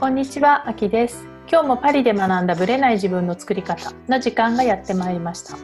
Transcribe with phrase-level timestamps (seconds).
[0.00, 1.26] こんにちは、あきです。
[1.46, 5.58] 今日もパリで学んだブレない自分の作り方の時間がやってまいりました。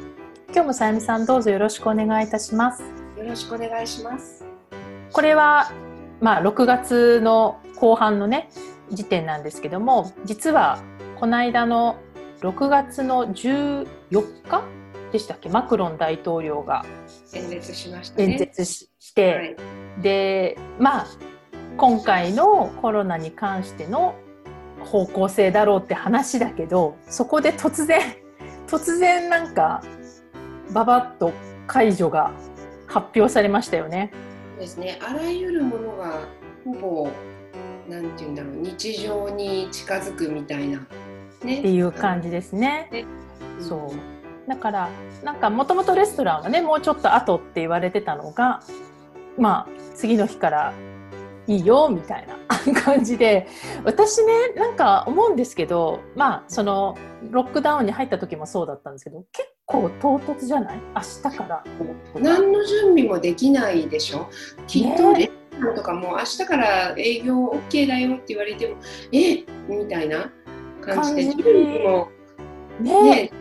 [0.52, 2.82] 今日もさゆみさんどうぞよろしくお願いいたします。
[3.16, 4.44] よろしくお願いします。
[5.10, 5.72] これは
[6.20, 8.50] まあ6月の後半のね
[8.90, 10.82] 時点なんですけども、実は
[11.18, 11.96] この間の
[12.42, 13.86] 6月の14
[14.46, 14.64] 日
[15.12, 16.84] でしたっけ、マクロン大統領が
[17.32, 18.32] 演説しましたね。
[18.34, 19.56] 演説しして、はい、
[20.02, 21.06] でまあ
[21.78, 24.14] 今回のコロナに関しての
[24.86, 28.00] 方向性だろうって話だけどそこで突然
[28.66, 29.82] 突然なんか
[30.72, 31.32] ババッと
[31.66, 32.32] 解除が
[32.86, 34.10] 発表されましたよね。
[34.54, 34.98] そうですね。
[35.02, 36.20] あらゆるものが
[36.64, 37.08] ほぼ
[37.88, 40.78] なんて言うんだろう日常に近づくみたいな
[41.44, 41.58] ね。
[41.58, 42.88] っていう感じですね。
[42.90, 43.04] ね
[43.60, 44.88] そうだから
[45.24, 48.60] なんかもともとレストランはねもうちょっと後って言われてたのが
[49.38, 50.72] まあ次の日から
[51.46, 52.36] いいよみたいな
[52.82, 53.46] 感じで
[53.84, 56.96] 私ねなんか思うんですけどまあその
[57.30, 60.78] ロックダウンに入った時もそうだったんですけど結構唐突じゃない？
[60.94, 61.64] 明日から。
[62.20, 64.26] 何の準備もできないでしょ？
[64.66, 65.30] きっとレス
[65.60, 68.76] トランとかも明日から営業 OK だよって言われても
[69.12, 69.44] え？
[69.68, 70.30] みたいな
[70.80, 72.08] 感じで準備も
[72.80, 73.02] ね。
[73.10, 73.32] ね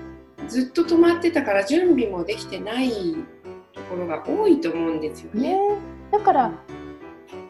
[0.48, 2.90] ずっと止まってたから準備もできてない
[3.74, 5.54] ところが多いと思うんですよね。
[5.54, 5.60] ね。
[6.12, 6.52] だから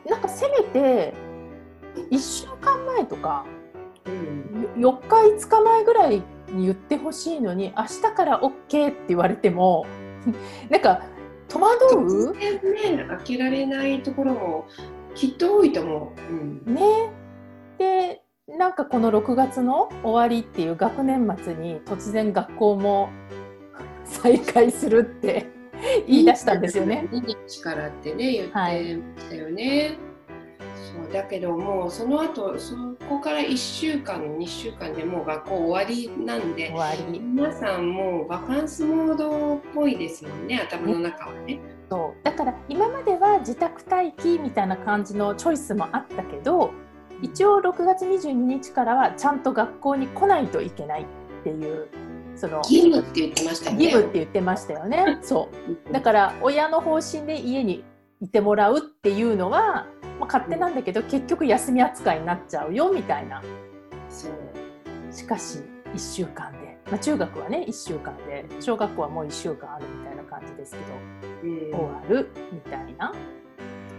[0.10, 1.14] なんかせめて
[2.12, 3.46] 1週間前とか
[4.06, 9.86] うん4日5日前ぐらいに言ってほしいのに明日から OK って言われても
[10.70, 11.02] なんか
[11.48, 12.32] 戸惑う？
[12.32, 14.66] 突然ね開けられないところも
[15.16, 16.34] きっと多いと思う。
[16.34, 16.36] う
[16.72, 17.12] んね
[17.78, 23.10] でなんかこの6月の終わりっていう学年末に突然学校も
[24.06, 25.48] 再開するって
[26.08, 27.08] 言い出したんですよね。
[27.12, 28.86] 2日からってね言ってまはい
[29.18, 29.98] したよね。
[31.04, 32.76] そうだけどもうその後そ
[33.10, 41.60] こから1週間2週間でもう学校終わりなんで終わり皆さんもうバカンスモードっぽいですもんね頭の中はね。
[41.90, 46.72] そうだから今までは自宅待機みたいな感じのチョイスもあったけど
[47.22, 51.06] 一応6月22日からはちゃんと学校に来ないといけないっ
[51.44, 51.88] ていう
[52.36, 53.84] その義務って言ってましたよね。
[53.86, 55.20] 義務って言ってましたよね。
[55.22, 55.50] そ
[55.88, 57.84] う だから親の方針で家に
[58.22, 59.88] いてもらうっていうのは、
[60.20, 63.42] まあ、勝手なんだけど結局休み扱いになっちゃうよみたいな。
[64.10, 64.32] そう。
[65.14, 65.60] しかし
[65.94, 68.46] 1週間で、まあ、中学はね1週間で。
[68.60, 71.72] 小学校はもう1週間あるみたいな感じですけうん。
[71.72, 73.14] ど終わるみたいな。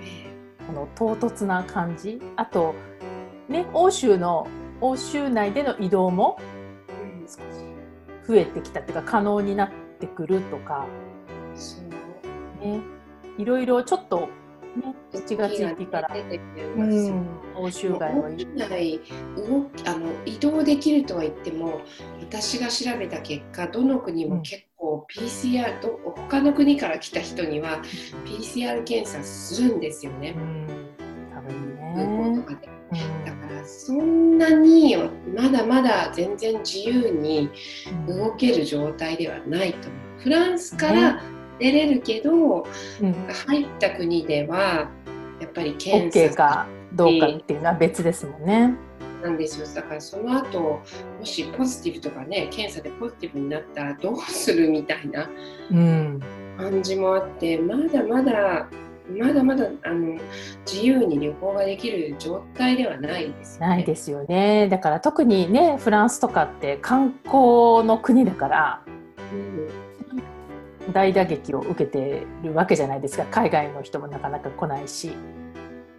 [0.01, 0.27] え
[0.67, 2.21] この唐突な感じ。
[2.37, 2.75] あと
[3.49, 4.47] ね欧州の
[4.81, 6.39] 欧州内での移動も
[6.89, 7.27] えうん。
[7.27, 7.39] 少し
[8.27, 10.87] 増えてきたっていうか可能になってくるとか。
[11.55, 12.65] そう。
[12.65, 12.81] ね。
[13.39, 14.29] いろいろちょっと
[14.77, 16.17] ね7月1日から、
[17.57, 19.01] 欧州外の屋内
[19.37, 21.81] 動きあの移動できるとは言っても
[22.21, 27.83] 私が調べた結果どの国も結構 PCR ど他の国から来た人には
[28.25, 30.35] PCR 検査するんですよね。
[30.37, 30.67] う、ん。
[31.35, 31.77] 多分
[33.25, 34.97] だからそんなに
[35.35, 37.51] まだまだ全然自由に
[38.07, 40.21] 動ける状態ではないと思う。
[40.21, 41.23] フランスから
[41.59, 42.67] 出れるけど、
[43.01, 43.13] うん、
[43.47, 44.91] 入った国では
[45.41, 48.75] やっぱり OK 検査かどうかっていうのは別ですもんね。
[49.23, 50.83] なんですよだからその後も
[51.25, 55.29] しポジティブとかね検査でポジティブになったらどうするみたいな
[55.71, 56.21] うん、
[56.59, 58.69] 感じもあってまだまだ
[59.09, 60.19] まだまだあの
[60.71, 63.67] 自由に旅行ができる状態ではないですよね。
[63.69, 64.69] ないですよね。
[64.69, 68.83] だから特にねフランスとかって観光の国だから
[69.33, 69.86] うん
[70.93, 75.13] 大打撃を受けてるわけじゃないですか海外の人もなかなか来ないし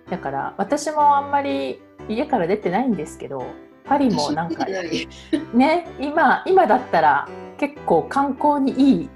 [0.09, 3.45] だから私もあんまり家から出てないんですけど
[3.83, 4.65] パリもなんか
[5.53, 9.09] ね今今だったら結構観光にいいっ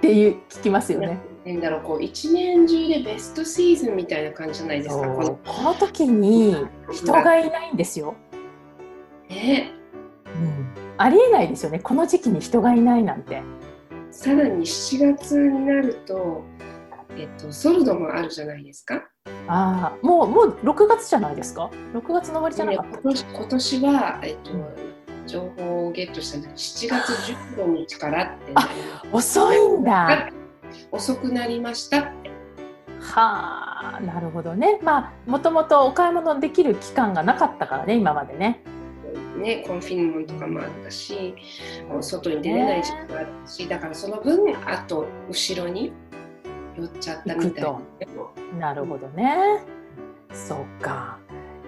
[0.00, 1.18] ていう聞きますよね。
[1.44, 5.08] なんだろうこう一年中でベストシーズンみたいな感じじゃないですか。
[5.08, 6.56] このこの時に
[6.92, 8.14] 人がいないんですよ。
[9.30, 9.72] ね、
[10.26, 10.66] うん、
[10.98, 13.42] ありえないですよねこの時期に人がいないなんて。
[14.18, 16.42] さらに7月になると、
[17.16, 18.96] えっと、ソルドもあるじゃないですか？
[19.46, 22.98] ああもうもう6月じゃないですか？6月の終わりじゃなかった？
[22.98, 24.50] 今年今年は、えっと、
[25.28, 28.68] 情報をゲットしたのが7月15日からってなり
[29.12, 30.30] 遅いんだ。
[30.90, 32.28] 遅くなりましたって。
[33.00, 34.80] はあなるほどね。
[34.82, 38.64] まあもともとお買い物できる期間がなかったからね今までね
[39.38, 41.34] ね、コンフィンモンとかもあったし、
[42.00, 45.92] 外に出れない時期があったし、だからその分、あと後ろに
[46.76, 47.78] 寄っちゃったみたいな。
[48.58, 49.64] なるほどね。
[50.32, 51.18] そうか。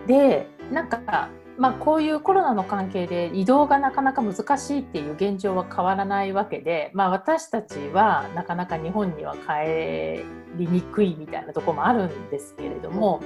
[0.07, 1.29] でなんか
[1.61, 10.25] まあ、こういうコロナの関係で移動がなかなか難しいっていう現状は変わらないわけで、まあ、私たちはなかなか日本には帰
[10.57, 13.21] りにくいみたいなところもあるんですけれども、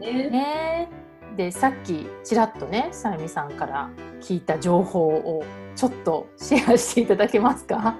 [0.00, 0.28] ね。
[0.28, 1.01] ね
[1.36, 3.90] でさっきちらっとねさゆみさんから
[4.20, 5.44] 聞いた情報を
[5.74, 7.96] ちょっとシェアしていただけますか？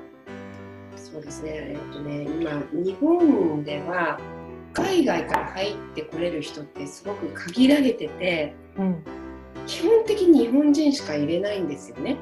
[0.94, 4.18] そうですね、えっとね、今、日本では
[4.72, 9.04] 海外から入ってこれる人ってすごく限られてて、うん。
[9.66, 12.16] 基本的に日本人しか入れないんですよね。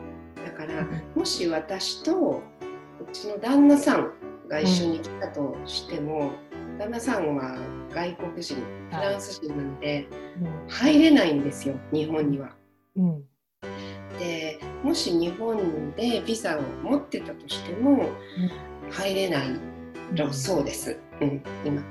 [0.44, 2.42] だから、もし私と
[3.00, 4.12] うちの旦那さん
[4.48, 6.32] が一緒に来たとしても、
[6.80, 7.58] 旦那さんは
[7.92, 8.62] 外国人、フ
[8.92, 10.08] ランス人なんで
[10.66, 12.56] 入れないんですよ、日本には。
[12.96, 13.24] うん。
[14.18, 18.08] でもし日本でビザを持ってたとしても
[18.90, 19.48] 入れない
[20.16, 21.82] とそうです、うん、今。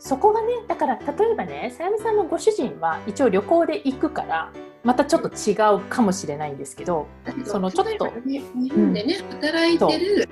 [0.00, 4.50] そこがねだから例えばねさゆみさんのご主人は一応旅行で行くから
[4.82, 7.06] またちょっと違うかもしれないんですけど
[7.44, 10.28] そのちょっとね日本でね、働いてる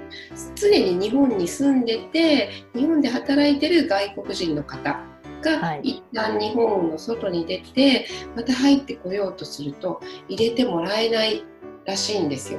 [0.55, 4.99] 常に日本に住んでて日本で働いてる外国人の方
[5.43, 11.45] が、はい一旦日本の外に出てまた入ってこようとすると入れてもらえない
[11.85, 12.59] らしいんですよ。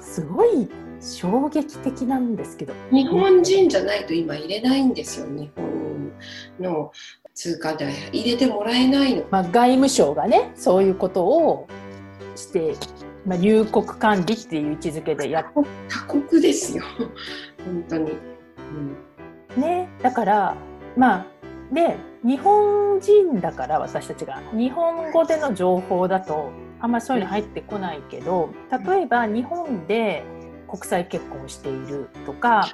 [0.00, 0.68] すごい
[1.00, 2.72] 衝撃的なんですけど。
[2.90, 5.85] 日本人じゃないと今入れないんですよ日本
[6.60, 6.92] の
[7.34, 9.24] 通貨で入れてもらえないの。
[9.30, 11.68] まあ、外務省がねそういうことを
[12.34, 12.74] して、
[13.24, 15.46] まあ、入国管理っていう位置づけでやっ
[15.88, 16.84] 他国ですよ
[17.64, 18.12] 本当に。
[18.12, 18.96] うん
[19.56, 20.56] ねだから
[20.96, 21.26] ま
[21.70, 26.50] あね日本人だから私たちが日本語での情報だと
[26.80, 28.50] あんまりそういうの入ってこないけど
[28.86, 30.24] 例えば日本で
[30.68, 32.68] 国際結婚しているとか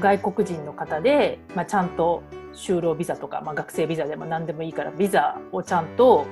[0.00, 2.22] 外国人の方で、まあ、ちゃんと
[2.54, 6.26] 就労ビザとか、まあ、学生ビザでも何でもいいからビザをちゃんと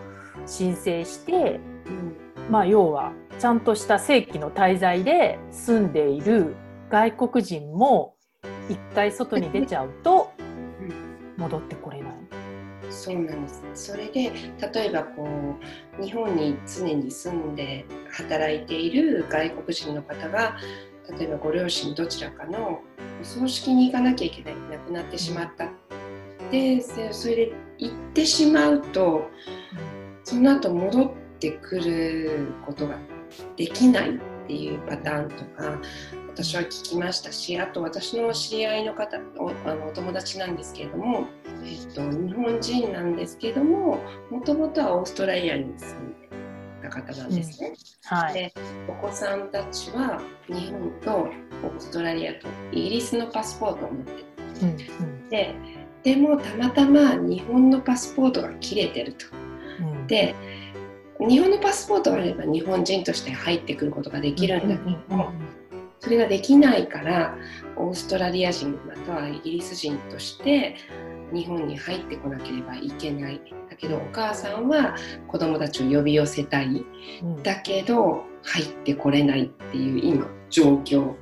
[0.47, 2.17] 申請して、うん
[2.51, 6.55] まあ、要はちゃんとした正規の滞在で住んでいる
[6.91, 8.15] 外国人も
[8.69, 10.33] 一回外に出ちゃうと
[11.37, 12.13] 戻ってこれない。
[12.89, 13.63] そうなんです。
[13.75, 14.33] それで
[14.73, 15.29] 例えばこ
[15.99, 20.57] う日本に常に住んで働いている外国人の方が
[21.19, 22.81] 例えばご両親どちらかの
[23.21, 25.71] お葬式に行かなきゃいけない亡くなってしまった。
[26.51, 29.31] でせそれで行ってしまうと
[30.25, 32.99] その後戻ってくることが
[33.57, 35.79] できないっていうパターンとか
[36.29, 41.27] 私は聞きましたしあと私の知り合いの方おあのお友達なんですけれども、
[41.65, 43.99] えっと、日本人なんですけれども
[44.31, 46.27] もともとはオーストラリアに住んで
[46.83, 47.75] た方なんですね。
[48.05, 48.53] はい、で
[48.89, 54.13] お子さんたちは日本とオーストラリアとイギリスのパスポートを持って
[54.63, 55.29] うんうん。
[55.29, 55.55] て
[56.07, 59.27] でもたまたま日本のパスポートが切れてると。
[59.81, 60.37] うん、で
[61.19, 64.77] 日本のパスポートがあれば日本人として入ってくることができるんだ。
[64.79, 65.33] けども、
[65.99, 67.37] それができないから
[67.77, 70.77] オーストラリア人またはイギリス人として
[71.33, 73.41] 日本に入ってこなければいけない。
[73.69, 74.95] だけどお母さんは
[75.27, 76.87] 子供たちを呼び寄せたい。
[77.21, 77.43] うん。
[77.43, 81.15] だけど入ってこれないっていう今状況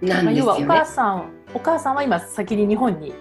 [0.00, 0.46] なんまあ、ですよね。
[0.46, 3.12] 要はお母さんお母さんは今先に日本に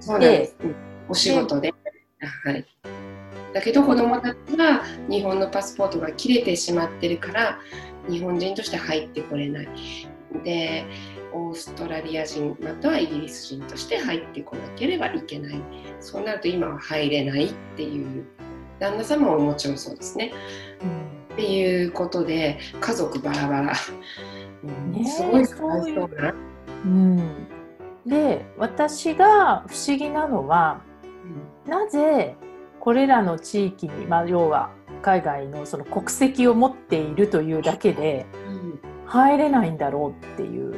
[0.00, 0.74] そうです、うん
[1.08, 1.74] お仕事で。
[2.44, 2.64] はい、
[3.52, 7.58] だけど子供たちは日本のパスポートが切れてしまってるから
[8.08, 9.68] 日本人として入ってこれない。
[10.44, 10.84] で
[11.34, 15.60] オーストラリア人またはイギリス人として入ってこなければいけない。
[16.00, 18.24] そうなると今は入れないっていう
[18.78, 20.32] 旦那様ももちろんそうですね。
[20.82, 23.72] うんっていうことで家族バラバラ、
[24.64, 26.34] うんねえすごいかわいそうな。
[26.84, 27.48] うん
[28.06, 30.82] で私が不思議なのは
[31.66, 32.36] なぜ
[32.80, 34.70] これらの地域に、まあ、要は
[35.02, 38.26] 海外のその国籍を持っているというだけで
[39.06, 40.74] 入れないんだろうっていう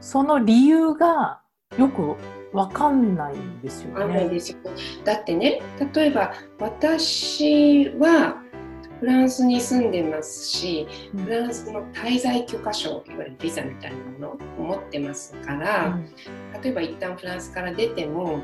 [0.00, 1.40] その理由が
[1.76, 2.16] よく
[2.52, 4.28] わかんないんですよね。
[5.04, 5.60] だってね
[5.94, 8.42] 例えば私は
[9.00, 11.24] フランスに住んでますしうん。
[11.24, 14.28] フランスの滞在許可証いわゆるビザみたいなもの
[14.58, 15.98] を持ってますから、
[16.62, 18.42] 例えば一旦フランスから出ても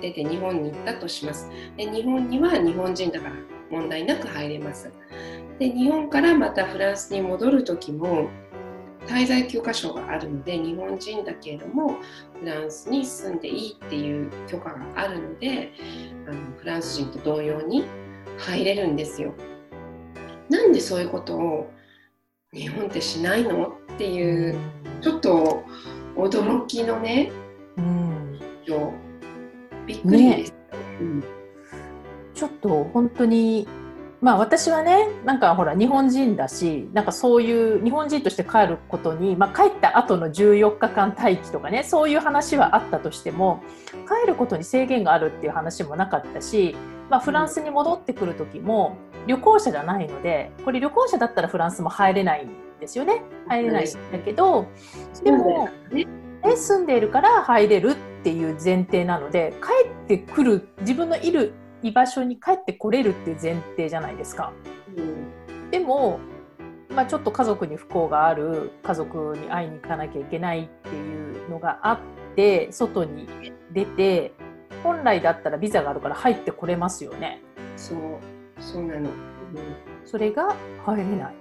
[0.00, 1.48] 出て日本に行ったとします。
[1.76, 3.34] で日本には日本人だから
[3.70, 4.90] 問題なく入れます。
[5.58, 8.28] で日本からまたフランスに戻る時も
[9.06, 11.98] 滞在許可証があるので日本人だけれども
[12.40, 15.72] フランスに住んでいいっていう許可があるので
[16.26, 17.84] あのフランス人と同様に
[18.38, 19.34] 入れるんですよ。
[20.48, 21.70] なんでそういうことを
[22.52, 23.68] 日本ってしないの？
[23.94, 24.56] っていう
[25.00, 25.64] ちょっと
[26.16, 27.30] 驚きのね
[27.76, 28.40] うん。
[28.66, 28.92] 状
[29.86, 30.54] びっくりです。
[31.00, 31.24] うん
[32.34, 33.68] ちょっと本当に
[34.20, 43.62] まあ私はねなんかほら日本人だしなんかそういう日本人として帰ることに、まあ、帰った後の14日間待機とかねそういう話はあったとしても
[44.08, 46.74] 帰ることに制限があるっていう話もなかったし、
[47.08, 52.50] まあ、フランスに戻ってくる時も旅行者じゃないのでこれ旅行者だったらフランスも入れないん
[52.80, 54.66] ですよね入れないんだけど
[55.22, 56.06] でも、ね、
[56.56, 64.54] 住んでいるから入れるっていう前提なので帰ってくる自分のいる居場所に帰ってこれるっていう前提じゃないですか。
[64.96, 66.18] うん、でも、
[66.88, 71.98] まあ、ちょっと家族に不幸がある家族に会いに行かなきゃいけないっていうのがあっ
[72.34, 73.28] て外に
[73.72, 74.32] 出て
[74.82, 77.42] 本来だったらビザがあるから入ってこれますよね。
[77.76, 77.98] そう
[78.60, 79.08] そうなの、うん、
[80.04, 81.34] それが入れない。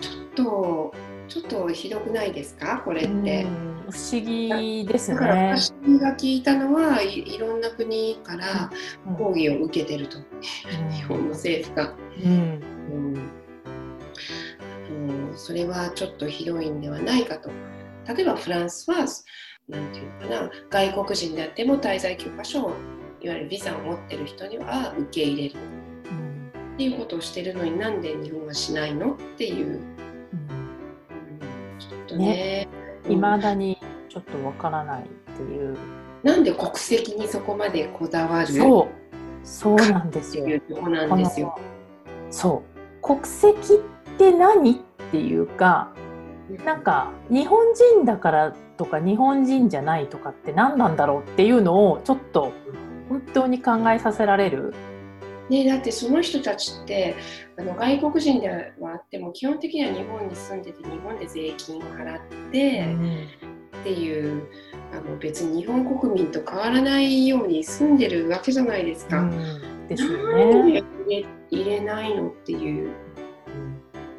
[0.00, 0.94] ちょっと
[1.28, 2.82] ちょっとひどくないですか？
[2.84, 3.46] これって。
[3.90, 5.16] 不思議ですね。
[5.16, 8.70] だから私が聞いたのはいいろんな国から
[9.18, 10.24] 抗議を受けてると、うん、
[10.90, 11.94] 日本の政府が。
[12.24, 12.60] うん、
[14.90, 14.94] う
[15.32, 17.50] ん、それはちょっとひどいんではないかと。
[18.08, 18.98] 例えばフランスは
[19.68, 20.50] なんていうかな。
[20.70, 22.72] 外国人であっても滞在許可証
[23.22, 25.60] いわゆるビザを持ってる人には受け入れる、
[26.10, 29.80] うん、っていうことをしてるのになんで日本はしないのっていう。
[32.08, 32.68] とね。
[33.08, 35.76] いま、だにちょっとわからないっていう。
[36.22, 39.46] なんで国籍にそこまでこだわるそう。
[39.46, 40.46] そうなんですよ。
[40.68, 41.58] そうなんですよ。
[42.30, 42.62] そ
[43.00, 43.02] う。
[43.02, 44.74] 国籍って何っ
[45.10, 45.92] ていうか
[46.64, 52.52] なんか日本人だからとか日本人じゃないとかって何なんだろうっていうのをちょっと
[53.12, 54.72] 本当に考えさせられる？
[55.50, 57.14] ね、だってその人たちって
[57.58, 63.28] あの外国人ではあっても基本的には日本に住んでて日本で税金を払って、うん、
[63.80, 64.48] っていう
[64.92, 69.20] あの別に日本国民と変わらないように住んでるわけじゃないですか。
[69.20, 70.82] うん、ですよね。
[71.04, 72.90] 入れ入れないのっていう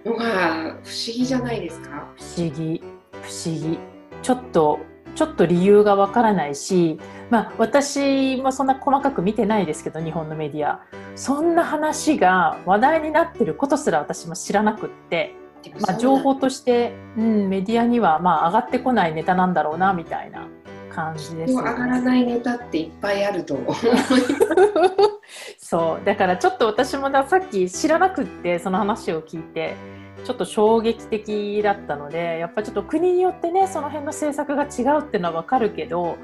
[0.05, 0.77] のが不思
[1.15, 2.13] 議じゃないですか。
[2.15, 2.83] 不思議
[3.23, 3.79] 不思議
[4.21, 4.79] ちょっと
[5.15, 10.82] ちょっと理由がわからないし、まあ、私もそんな細かく見てないですけど日本のメディア。
[11.15, 15.36] そんな話が話題になってることすら私も知らなくって、
[15.79, 20.48] まあ、情報として、うん、メディアにはまあ上がってこないネタなんだろうなみたいな
[20.89, 23.74] 感じです、ね、上がらないネタっていっぱいあると思う。
[25.58, 26.05] そう。
[26.05, 29.75] だからちょっと私もさっき知らなくってその話を聞いて
[30.24, 36.18] ちょっと衝撃的だったのでやっぱちょっと国によってねその辺の政策が違うっていうのは分かるけど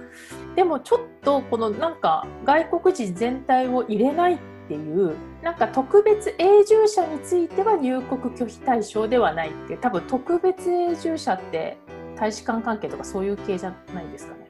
[0.56, 4.38] でもちょっとこのなんか外国人全体を入れないっ
[4.68, 11.77] ていうなんか特別永住者については入国拒否対象ではないっていう多分特別永住者って
[12.15, 14.48] 大使館関係とかそういう系じゃないですかね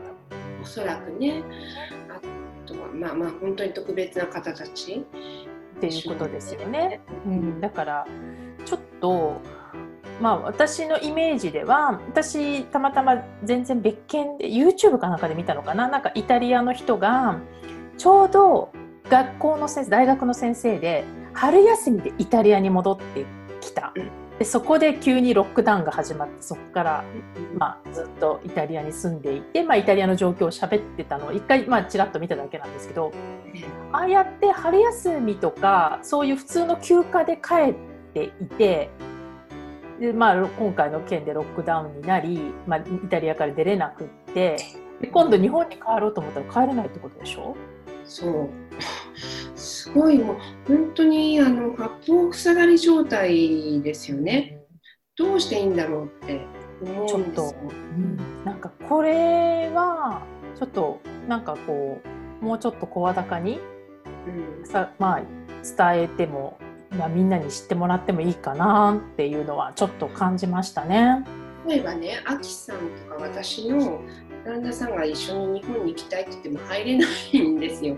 [0.62, 1.42] おそらくね。
[2.10, 5.06] あとはまあまあ本当に特別な方たち。
[5.80, 7.00] っていうことですよね。
[7.26, 8.08] うん、だから
[8.70, 9.42] ちょっと
[10.22, 15.88] まあ私のイメージでは私たまたま全然別件で YouTube かなんかで見たのかな？
[15.88, 17.40] なんかイタリアの人が
[17.98, 18.72] ちょうど
[19.10, 23.26] 学校の先生大学の先生で春休みでイタリアに戻って
[23.60, 23.92] きた。
[24.38, 27.04] でそこで急にロックダウンが始まってそこから、
[27.58, 31.28] まあ、ずっとイタリアに住んでいて、まあ、イタリアの状況を喋ってたの。
[31.28, 33.12] を一回、まあ、ちらっと見ただけなんですけど
[33.92, 37.74] ああやって春休みとかそういう普通の休暇で帰っ
[38.14, 38.90] ていて
[40.00, 44.58] で、まあ、今回の件でロックダウンになり、まあ、イタリアから出れなくって
[45.02, 47.56] で今度日本に帰ろうと思ったら帰れないってことでしょ？
[48.06, 48.50] そう
[49.56, 50.38] すごいもう
[50.68, 54.58] 本当にあの八方塞がり状態ですよね。
[55.16, 56.46] どうしていいんだろうって
[56.82, 57.54] 思うんですよ。
[57.70, 60.24] うん、なんかこれは
[60.58, 62.02] ちょっとなんかこ
[62.42, 63.60] うもうちょっと声高に、
[64.60, 65.22] うん、さまあ
[65.62, 66.58] 伝えても、
[66.98, 71.24] まあ、みんなに知ってもらってもいいかなっていうのはちょっと感じましたね。
[71.68, 74.02] 例えばね、あきさんとか私の
[74.46, 77.98] 旦那さんが一緒に日本に行きたいって言っても入れないんですよ。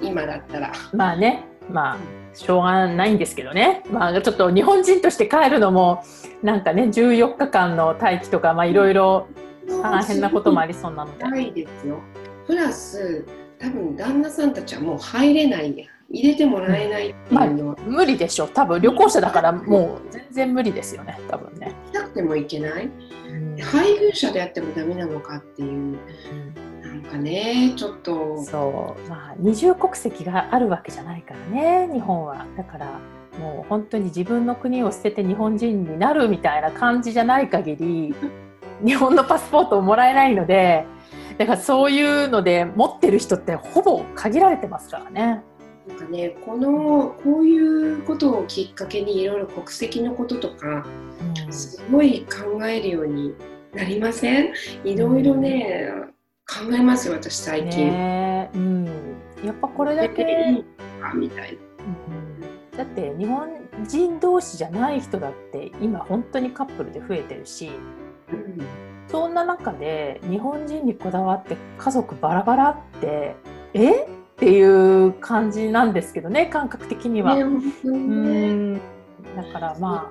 [0.00, 0.72] 今だったら。
[0.92, 1.44] まあね。
[1.70, 1.96] まあ
[2.34, 6.02] しょうがないんですけどね、まあ、ちょっと日本人として帰るのも
[6.42, 9.28] なんかね14日間の待機とかいろいろ
[9.82, 11.24] 大変なこともありそうなので。
[11.24, 12.00] ないですよ。
[12.46, 13.24] プラス
[13.58, 21.18] 多分旦那さんたちはもう入れない入れてもらえないまあ、無理でしょ多分旅行者だからもう全然無理ですよね。
[21.28, 21.74] 多分ね。
[21.86, 22.90] 行きたくても行けない、
[23.62, 25.98] 配偶者であってもダメなのかっていう、
[26.82, 28.42] なんかねちょっと。
[28.44, 29.08] そう。
[29.08, 32.44] まあ二重国籍があるわけじゃないからね日本は。
[32.58, 33.00] だから
[33.38, 38.14] もう本当に自分の国を捨てて日本人になるみたいな感じじゃない限り
[38.84, 40.84] 日本のパスポートをもらえないので
[41.38, 45.42] だからそういうので持ってる人ってほぼ限られてますからね。
[45.88, 47.58] なんかねこのこうい
[47.94, 50.86] うことをきっかけにいろいろ国籍のこととか
[51.50, 53.34] すごい考えるように
[53.74, 54.52] なりません？
[54.84, 55.90] いろいろね、
[56.46, 58.84] 考えますよ私最近、ねうん、
[59.44, 60.62] やっぱこれだけ
[61.14, 61.58] みたい
[62.76, 63.48] だって日本
[63.84, 67.70] 人同士じゃない人だって今本当にカップルで増えてるし、
[68.30, 68.66] うん、
[69.08, 73.34] そんな中で日本人にこだわって家族バラバラって
[73.74, 74.06] え？
[74.32, 77.36] っていう感じなんですけどね感覚的には。
[77.36, 78.80] ね、うん
[79.36, 80.10] だからま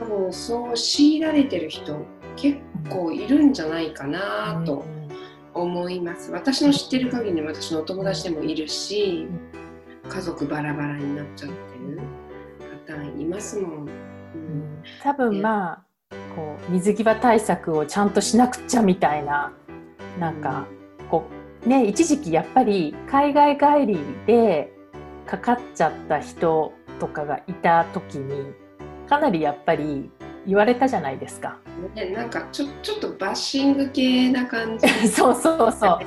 [0.00, 2.06] あ、もうそう強いられてる人
[2.36, 4.84] 結構いるんじゃないかなと
[5.52, 6.30] 思います。
[6.30, 9.26] 私の知ってる限り私のお友達でもいるし
[10.08, 12.00] 家族バラバラになっちゃってる
[12.86, 13.88] 方いますもん。
[13.88, 13.88] う
[14.38, 15.82] ん、多分まあ
[16.36, 19.52] こう水際対策をちゃんとしなくちゃみたいな
[20.18, 20.66] なんか
[21.10, 24.72] こうね一時期やっぱり海外帰りで
[25.26, 28.52] かかっちゃった人とかがいた時に
[29.08, 30.10] かなりやっぱり
[30.46, 31.58] 言われたじゃないですか。
[31.94, 34.88] ね、なんかちょちょっとバッシング系な感じ。
[35.08, 35.98] そうそうそう。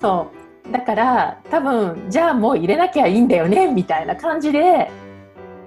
[0.00, 0.30] そ
[0.68, 4.90] うだから多分じゃあもう入れなきゃいいんだよねみたいな感じで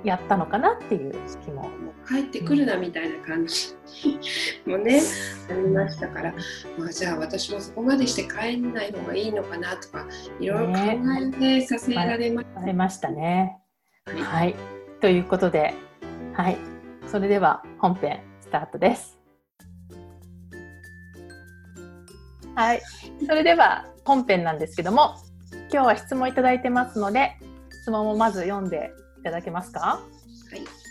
[0.04, 1.70] やったのかなっていう気も。
[2.08, 3.76] 帰ってくるなみたいな感じ。
[4.66, 5.02] もね、
[5.50, 6.34] ありましたから、
[6.78, 10.06] まあ、じゃあ私もそこまでして帰んない方がいいのかなとか
[10.40, 10.80] いろいろ考
[11.42, 13.58] えさせられました、ね、ましたね。
[14.06, 14.56] はい、はい、
[15.00, 15.74] ということで、
[16.34, 16.58] はい、
[17.08, 19.18] それでは本編スタートです。
[22.56, 22.82] はい、
[23.26, 25.16] それでは本編なんですけども、
[25.72, 27.38] 今日は質問いただいてますので、
[27.82, 29.80] 質問をまず読んでいただけますか？
[29.80, 30.02] は
[30.56, 30.83] い。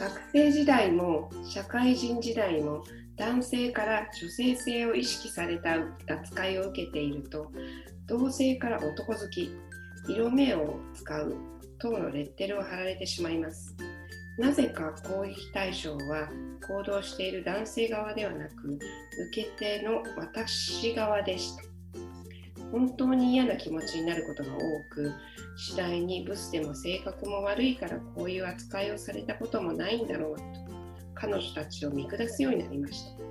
[0.00, 2.82] 学生時代も社会人時代も
[3.18, 5.76] 男性から女性性を意識された
[6.08, 7.52] 扱いを受けていると
[8.06, 9.54] 同性から男好き
[10.08, 11.36] 色目を使う
[11.78, 13.76] 等のレッテルを貼られてしまいます。
[14.38, 16.30] なぜか攻撃対象は
[16.66, 18.80] 行動している男性側ではなく受
[19.34, 21.69] け手の私側でした。
[22.72, 24.58] 本当に嫌な気持ちになることが多
[24.94, 25.12] く
[25.56, 30.42] 次第にブスでも性格も悪いからこういう扱いをされたこともないんだろうと
[31.14, 33.22] 彼女たちを見下すようになりました。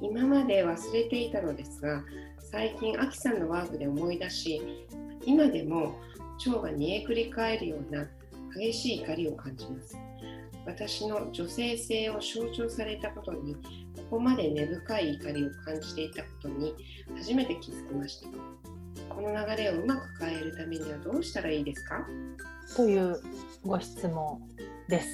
[0.00, 2.04] 今まで忘れていたのですが
[2.38, 4.86] 最近アキさんのワークで思い出し
[5.26, 5.98] 今でも
[6.46, 8.06] 腸が煮えくり返るような
[8.56, 9.98] 激しい怒りを感じます。
[10.64, 13.56] 私の女性性を象徴されたことに
[14.10, 16.74] ここまで根深い怒りを感じていたことに
[17.16, 18.28] 初めて気づきました
[19.14, 22.06] この流れをうまく変えるためにはどうしたらいいですか？
[22.76, 23.20] という
[23.64, 24.40] ご質問
[24.88, 25.08] です。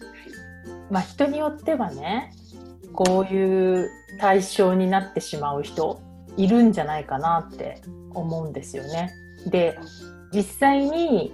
[0.00, 2.32] はい、まあ、人によってはね
[2.92, 6.00] こういう対象になってしまう人
[6.36, 7.82] いるんじゃないかなって
[8.14, 9.12] 思うんですよね。
[9.46, 9.78] で
[10.32, 11.32] 実際に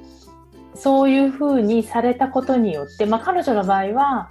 [0.75, 4.31] そういうふうにされたことによって、まあ、彼女の場合は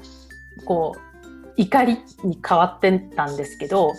[0.65, 1.10] こう
[1.57, 3.93] 怒りに変わってたんですけど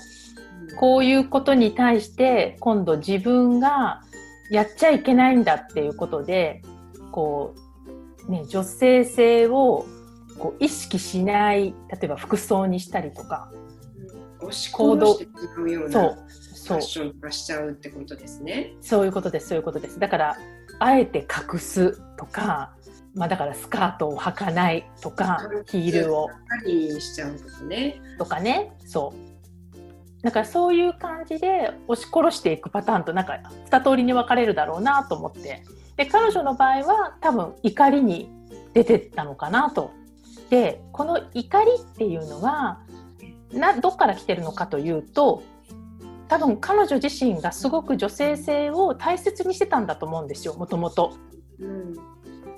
[0.76, 4.02] こういうことに対して今度自分が
[4.50, 6.62] やっちゃいけないんだっていうことで
[7.10, 7.54] こ
[8.28, 9.86] う、ね、女性性を
[10.38, 13.50] こう意識しない例えば服装にしたりとか、
[14.72, 15.26] 行動して
[15.58, 16.16] うようなそう
[16.66, 18.74] ファッション化しちゃうってことですね。
[18.80, 19.98] そういうことですそういうことです。
[19.98, 20.36] だから
[20.78, 21.20] あえて
[21.52, 22.74] 隠すとか、
[23.14, 26.28] まあ、だからスカートを履かないとかヒールを。
[27.00, 28.00] しちゃうとかね。
[28.18, 29.32] とかねそう
[30.22, 35.64] だからそういう感じで押し殺していくパターンとなんか2通りに分かれるだろうなと思って
[35.96, 38.30] で彼女の場合は多分怒りに
[38.72, 39.90] 出てったのかなと。
[40.48, 42.80] でこの怒りっていうのは
[43.52, 45.42] などっから来てるのかというと
[46.28, 51.16] 多分彼女自身がすごく女性性を大切にしてたんだと思うんですよもともと。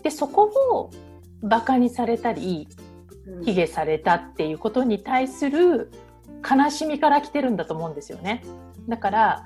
[0.05, 0.91] でそこを
[1.43, 2.69] バカにされたり
[3.45, 5.91] 卑下されたっていうことに対する
[6.49, 8.45] 悲しみから来てるんだと思うんですよね。
[8.87, 9.45] だから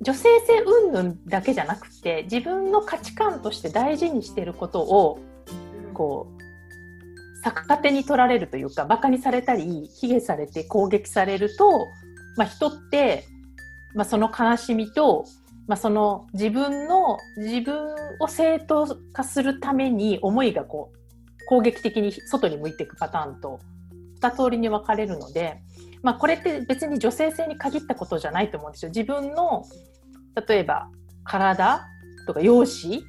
[0.00, 5.18] 女性性云々だけじゃなくて自分の価値観として大事にしてることを
[5.92, 6.40] こう
[7.44, 11.88] 逆手に取られるというかバカにされたり卑下されて攻撃されると、
[12.36, 13.26] まあ、人って、
[13.94, 15.24] まあ、その悲しみと、
[15.70, 23.60] まあ、その自分の自分を正当化するために思いがこう攻撃的に外に向いていくパターンと
[24.20, 25.62] 2通りに分かれるので
[26.02, 28.90] まあ、これって別に女性性に限ったことじゃないと思うんですよ。
[28.90, 29.64] 自分の
[30.48, 30.88] 例えば
[31.24, 31.86] 体
[32.26, 33.04] とか容姿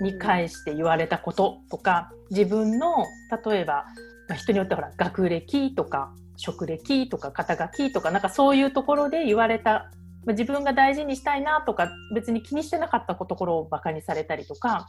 [0.00, 3.04] に関して言われたこととか自分の
[3.46, 3.84] 例えば、
[4.28, 9.90] まあ、人によってほら学歴とか職歴とか肩書きとかなんかそういうところで言われた
[10.24, 14.86] まあ、自分が大事にしたいなとか別に気にしてなかったところをバカにされたりとか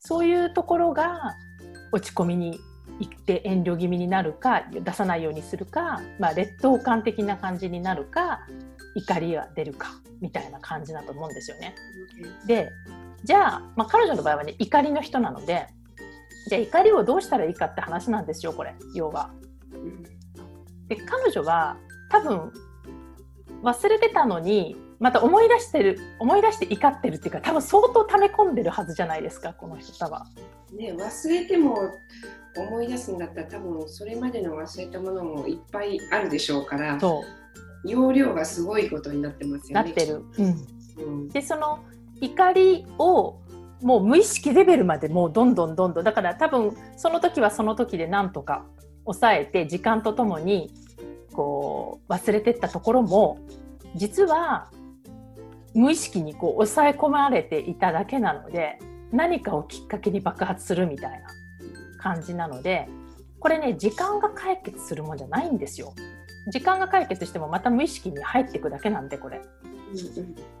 [0.00, 1.34] そういうところが
[1.92, 2.60] 落ち込みに
[3.00, 8.40] 行って遠慮気味になるか出さないようにするか、まあ、劣等感的な感じになるか
[8.94, 11.74] 怒りが出るかみたいな感じだと思うんですよね。
[12.46, 12.70] で
[13.24, 15.66] じゃあ、まあ、彼女の場合はね怒りの人なので
[16.48, 19.30] じゃあ怒りをどうしたらいいかって話なんですよこれ要は。
[20.88, 21.76] で彼女は
[22.10, 22.52] 多分
[23.62, 30.26] 忘れてたのにまた思い出してる思い出して怒ってるっていうか多分相当溜め込んでるはずじゃないですかこの人は。
[30.72, 31.76] ね忘れても
[32.56, 36.98] 思い出すんだったら多分それまでの忘れたものもいっぱいあるでしょうから
[37.84, 39.84] 容量がすごいことになってますよね。
[39.84, 40.24] なってる。
[40.38, 40.66] うん、
[40.96, 41.80] うん、でその
[42.20, 43.40] 怒りを
[43.82, 48.66] もう無意識レベルまでもうどんどんどんどんだから多分その時はその時でなんとか
[49.04, 50.72] 抑えて時間とともに
[51.38, 53.38] こう忘れてったところも
[53.94, 54.72] 実は
[55.72, 58.80] 無意識にこう抑え込まれていただけなので
[59.12, 61.28] 何かをきっかけに爆発するみたいな
[62.02, 62.88] 感じなので
[63.38, 65.94] これね時間が解決するもんじゃないんですよ。
[66.50, 69.40] 時間が解決してもまた無意識に入っていくだけなんでこれ。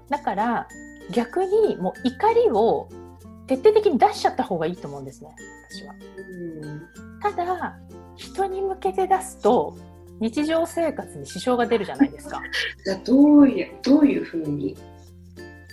[0.08, 0.68] だから
[1.10, 2.88] 逆にもう怒りを
[3.48, 5.34] 徹底的に出しちゃった方がいいと思うんですね
[5.72, 5.94] 私は。
[7.20, 7.76] ただ
[8.14, 9.76] 人に向けて出すと
[10.20, 12.40] 日常生活に支障が出るじゃないですか。
[12.84, 14.76] じゃどういうどういうふうに？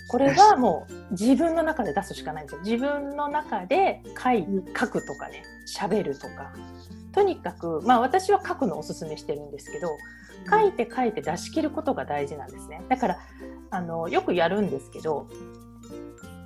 [0.08, 2.60] これはもう自分の中で出すしかないんですよ。
[2.62, 4.46] 自分の中で書い
[4.78, 5.42] 書くとかね
[5.76, 6.52] 喋るとか
[7.12, 9.88] とにかくまあ私は書くのをおすすめしてるんですけど
[10.48, 12.82] 書いて書いて出し切ることが大事なんですね。
[12.88, 13.18] だから
[13.70, 15.26] あのよくやるんですけど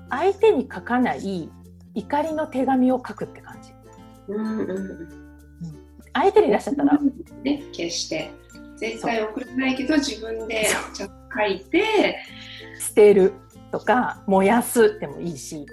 [0.08, 1.50] 相手に書かない
[1.94, 3.72] 怒りの手紙を書くって感じ。
[4.28, 5.30] うんうんうん
[6.12, 6.98] 相手に出しちゃったら。
[7.42, 8.30] ね、消して。
[8.76, 12.18] 絶対送らないけど自分でちゃんと書いて。
[12.80, 13.34] 捨てる
[13.70, 15.66] とか燃やすでもいいし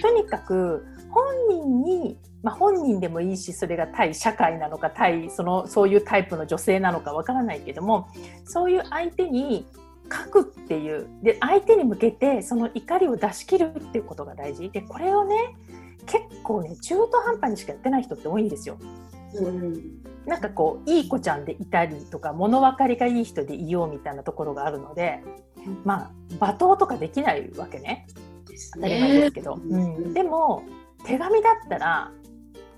[0.00, 8.08] とにかく本人に、まあ、本人でもいいしそれが対社会なのか対そのそういうタイプの女性なのかわからないけども
[8.44, 9.66] そういう相手に
[10.10, 15.56] 書くっていうで相手に向けてその怒りを出し切るっていうことが大事でこれをね
[16.06, 18.76] 結構ね中途半端にしかやってない人って多いんですよ。
[19.34, 25.20] うん、なんかこういい子ちゃんでいたりとか物分かりがいい人でいようみたいなところがあるので
[25.84, 28.06] まあ罵倒とかできないわけね。
[28.74, 30.62] 当たり前ですけど、うん、でも
[31.04, 32.12] 手紙だったら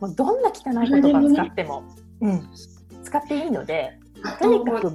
[0.00, 1.84] もうどんな汚い言葉使っても、
[2.20, 2.50] うん、
[3.02, 3.98] 使っていいので
[4.40, 4.90] とにかく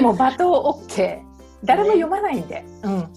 [0.00, 1.22] もう罵倒 OK
[1.64, 3.08] 誰も読まないんで、うん、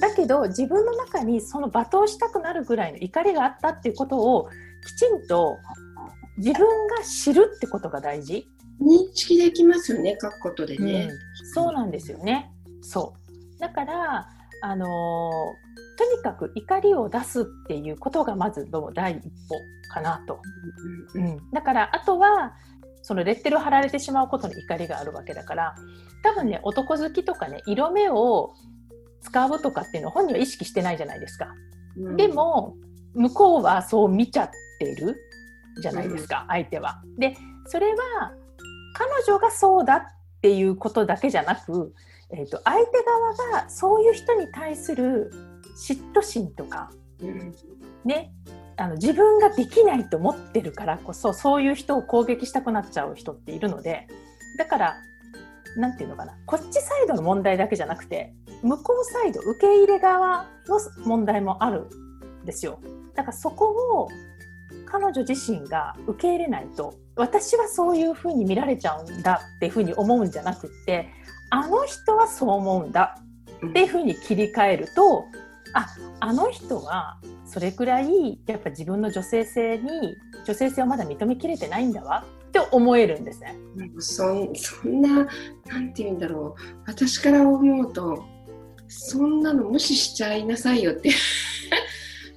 [0.00, 4.48] だけど自分の中にその罵倒したくなるぐらいの怒りがあったっていうことを
[4.86, 5.58] きちんと
[6.42, 8.48] 自分が知るってことが大事。
[8.80, 11.08] 認識できますよね書くことでね、
[11.40, 12.50] うん、そうなんですよね。
[12.80, 13.14] そ
[13.56, 13.60] う。
[13.60, 14.28] だから
[14.64, 19.56] あのー、とにかく怒りを出すっていうことがまず第一歩
[19.92, 20.40] かなと、
[21.14, 22.54] うん、うん、だからあとは
[23.02, 25.74] そのレッテル貼られてしまうことに怒りがあるわけだから
[26.22, 28.54] 多分ね男好きとかね色目を
[29.20, 31.48] 使うとかっていうのは本人は意識してないじゃないですか、
[31.96, 32.76] うん、でも
[33.14, 35.16] 向こうはそう見ちゃってる
[35.80, 37.02] じゃないですか、相手は。
[37.18, 38.32] でそれは
[38.94, 40.02] 彼女がそうだっ
[40.40, 41.94] ていうことだけじゃなく、
[42.30, 45.32] えーと、相手側がそういう人に対する
[45.76, 46.90] 嫉妬心とか、
[48.04, 48.32] ね、
[48.76, 54.06] あの自分ができないと思ってるからこそそういう人を攻撃したくなっちゃう人っているので
[54.58, 54.96] だから
[55.76, 61.88] 何て言うのかなこっちサイドの問題だけじゃなくて向こうサイド受け入れ側の問題もある
[62.42, 62.80] んですよ。
[63.14, 64.08] だからそこを
[64.92, 71.08] 彼女自身が受け入れないと私はそういうふうに見られちゃうんだっていうふうに思うんじゃなくって
[71.48, 73.18] あの人はそう思うんだ
[73.66, 75.24] っていうふうに切り替えると
[75.72, 75.86] あ
[76.20, 83.56] あの人はそれくらいやっぱ自分の女性性に女性性をまだ認めきれてないんだわって思えるんですね。
[83.98, 85.26] そそんな
[85.66, 88.24] なんて言うんだろう私から思うと
[88.88, 91.10] そんなの無視しちゃいなさいよって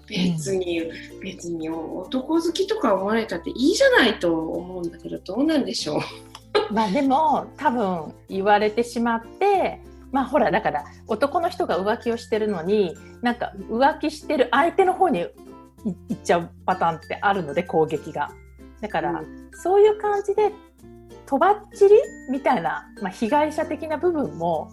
[0.07, 6.73] 別に、うん、別に男好きとか思われたっていいじゃないと思うんだけどどうなんでしょう。
[6.73, 15.29] まあでも多分言われてしまってまあほらだから男の人が浮気をしてるのになんか浮気してる相手の方に行
[16.13, 18.31] っちゃうパターンってあるので攻撃が。
[18.81, 20.51] だから、うん、そういう感じで
[21.25, 21.95] とばっちり
[22.29, 24.71] みたいな、まあ、被害者的な部分も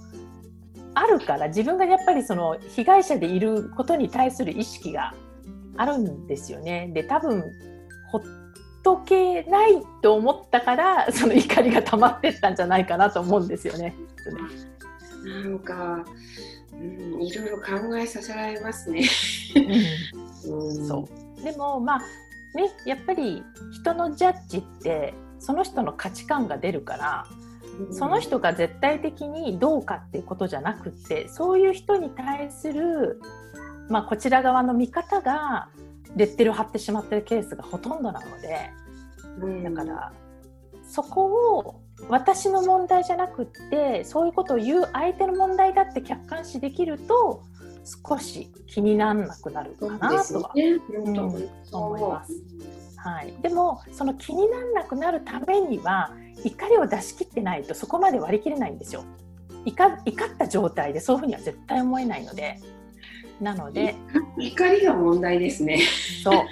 [0.94, 5.14] あるから自分がやっぱりその被害者でいることに対する意識が
[5.76, 6.90] あるんですよね。
[6.94, 7.44] で多分
[8.10, 8.22] ほっ
[8.82, 13.94] とけないと思ったから その怒りが溜まってったんじゃないかなと思うんですよね。
[15.24, 16.04] なんか、
[16.72, 19.02] うん、いろいろ考えさせられますね。
[20.46, 21.08] うん、そ
[21.40, 21.98] うでもまあ
[22.56, 27.26] ねやっぱり人のジャッジってその人の価値観が出るから、
[27.90, 33.20] その人が絶対的にどうかっていうことじゃなくってそういう人に対する、
[33.92, 35.68] まあ、こちら側の見方が
[36.16, 38.70] レッテル貼ってしまってるケースがほとんどなので、
[39.38, 40.12] うん、だから
[40.82, 47.42] そこを私の問題じゃなくってそういうことを言う相手の問題だって客観視できると
[48.08, 50.80] 少し気にならなくなるかなとは、ね。
[50.94, 51.18] うん、
[51.72, 52.32] 思います。
[52.96, 56.12] はい、でもその気にならなくなるためには
[56.44, 59.04] 怒りを出し切ってないとそこまで割り切れないんですよ。
[59.66, 62.58] 怒怒った状態でそういうふうには絶対思えないので
[63.42, 63.96] なので
[64.38, 65.80] 怒りが問題ですね。
[66.22, 66.44] そう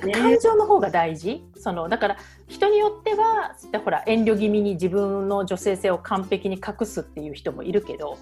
[0.00, 2.16] 感情の方が大事、ね、そのだから
[2.48, 8.18] 人によってはほら遠慮気味に自分の女性性を完璧に隠すっていう人もいるけど、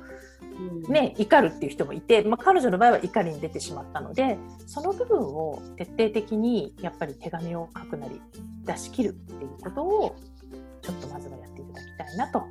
[0.86, 8.20] うん、ね、怒るっていう人もいて、まあ、彼女の場合は怒りに出てしまったのでその部分を徹底的にやっぱり手紙を書くなり
[8.64, 10.16] 出し切るっていうことを
[10.82, 12.42] ちょっとまずはやっていただきたいなと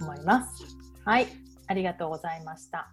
[0.00, 0.76] 思います。
[1.04, 1.26] はい、
[1.66, 2.92] ありがとうございました。